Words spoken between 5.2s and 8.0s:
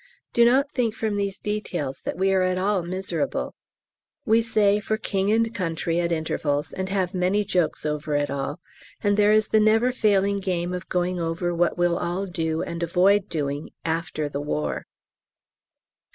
and Country" at intervals, and have many jokes